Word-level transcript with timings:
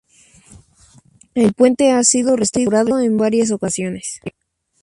El 1.35 1.53
puente 1.53 1.91
ha 1.91 2.03
sido 2.03 2.35
restaurado 2.35 2.99
en 3.01 3.17
varias 3.17 3.51
ocasiones. 3.51 4.19